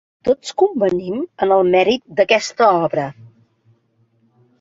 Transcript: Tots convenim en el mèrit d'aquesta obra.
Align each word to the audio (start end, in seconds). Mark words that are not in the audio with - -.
Tots 0.27 0.53
convenim 0.61 1.19
en 1.47 1.53
el 1.57 1.61
mèrit 1.75 2.05
d'aquesta 2.21 2.71
obra. 2.87 3.05